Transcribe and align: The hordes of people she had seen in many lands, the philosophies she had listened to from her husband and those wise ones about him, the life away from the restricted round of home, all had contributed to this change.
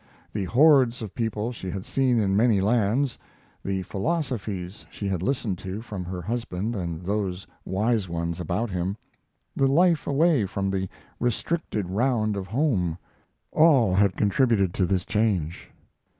The 0.33 0.45
hordes 0.45 1.03
of 1.03 1.13
people 1.13 1.51
she 1.51 1.69
had 1.69 1.85
seen 1.85 2.17
in 2.19 2.35
many 2.35 2.59
lands, 2.59 3.19
the 3.63 3.83
philosophies 3.83 4.83
she 4.89 5.07
had 5.07 5.21
listened 5.21 5.59
to 5.59 5.83
from 5.83 6.05
her 6.05 6.23
husband 6.23 6.75
and 6.75 7.03
those 7.03 7.45
wise 7.65 8.09
ones 8.09 8.39
about 8.39 8.71
him, 8.71 8.97
the 9.55 9.67
life 9.67 10.07
away 10.07 10.47
from 10.47 10.71
the 10.71 10.89
restricted 11.19 11.87
round 11.87 12.35
of 12.35 12.47
home, 12.47 12.97
all 13.51 13.93
had 13.93 14.17
contributed 14.17 14.73
to 14.73 14.87
this 14.87 15.05
change. 15.05 15.69